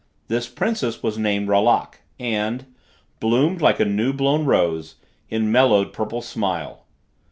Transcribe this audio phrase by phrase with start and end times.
[0.29, 2.65] This princess was named Ralac, and
[3.19, 4.95] Bloomed, like the new blown rose
[5.29, 6.87] In mellowed, purple smile.